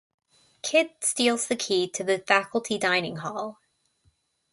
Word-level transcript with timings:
Kid 0.63 0.89
steals 1.01 1.45
the 1.45 1.55
key 1.55 1.87
to 1.87 2.03
the 2.03 2.17
faculty 2.17 2.79
dining 2.79 3.17
hall. 3.17 3.59